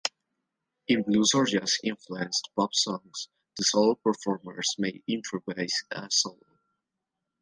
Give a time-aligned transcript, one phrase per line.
[0.87, 6.59] In blues- or jazz-influenced pop songs, the solo performers may improvise a solo.